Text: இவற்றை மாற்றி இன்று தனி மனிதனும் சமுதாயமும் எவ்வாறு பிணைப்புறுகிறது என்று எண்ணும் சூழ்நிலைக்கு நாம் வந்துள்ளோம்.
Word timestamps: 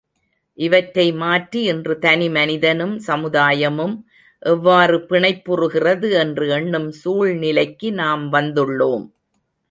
இவற்றை 0.57 1.03
மாற்றி 1.13 1.59
இன்று 1.63 1.95
தனி 1.99 2.29
மனிதனும் 2.29 2.95
சமுதாயமும் 3.07 3.93
எவ்வாறு 4.43 4.97
பிணைப்புறுகிறது 5.09 6.09
என்று 6.13 6.47
எண்ணும் 6.49 6.89
சூழ்நிலைக்கு 7.01 7.91
நாம் 7.91 8.23
வந்துள்ளோம். 8.33 9.05